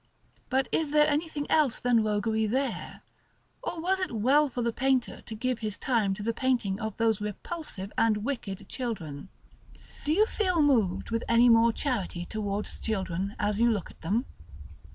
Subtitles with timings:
[0.49, 3.03] But is there anything else than roguery there,
[3.61, 6.97] or was it well for the painter to give his time to the painting of
[6.97, 9.29] those repulsive and wicked children?
[10.03, 14.25] Do you feel moved with any charity towards children as you look at them?